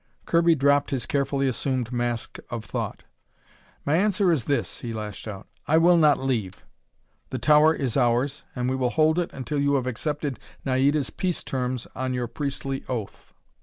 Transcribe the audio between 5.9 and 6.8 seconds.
not leave!